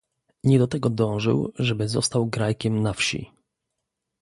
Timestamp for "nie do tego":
0.43-0.89